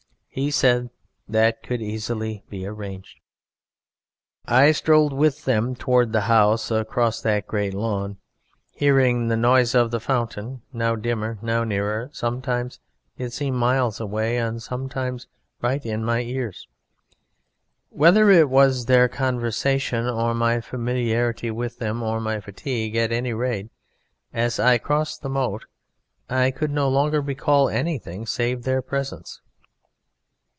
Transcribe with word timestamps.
He 0.33 0.49
said 0.49 0.91
that 1.27 1.61
could 1.61 1.81
easily 1.81 2.41
be 2.49 2.65
arranged. 2.65 3.19
"I 4.45 4.71
strolled 4.71 5.11
with 5.11 5.43
them 5.43 5.75
towards 5.75 6.13
the 6.13 6.21
house 6.21 6.71
across 6.71 7.19
that 7.19 7.47
great 7.47 7.73
lawn, 7.73 8.15
hearing 8.71 9.27
the 9.27 9.35
noise 9.35 9.75
of 9.75 9.91
the 9.91 9.99
fountain, 9.99 10.61
now 10.71 10.95
dimmer, 10.95 11.37
now 11.41 11.65
nearer; 11.65 12.09
sometimes 12.13 12.79
it 13.17 13.31
seemed 13.33 13.57
miles 13.57 13.99
away 13.99 14.37
and 14.37 14.63
sometimes 14.63 15.27
right 15.61 15.85
in 15.85 16.05
my 16.05 16.21
ears. 16.21 16.65
Whether 17.89 18.29
it 18.31 18.49
was 18.49 18.85
their 18.85 19.09
conversation 19.09 20.05
or 20.07 20.33
my 20.33 20.61
familiarity 20.61 21.51
with 21.51 21.79
them 21.79 22.01
or 22.01 22.21
my 22.21 22.39
fatigue, 22.39 22.95
at 22.95 23.11
any 23.11 23.33
rate, 23.33 23.69
as 24.31 24.61
I 24.61 24.77
crossed 24.77 25.23
the 25.23 25.29
moat 25.29 25.65
I 26.29 26.51
could 26.51 26.71
no 26.71 26.87
longer 26.87 27.19
recall 27.19 27.67
anything 27.67 28.25
save 28.25 28.63
their 28.63 28.81
presence. 28.81 29.41